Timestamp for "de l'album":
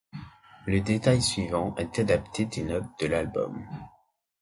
2.99-3.63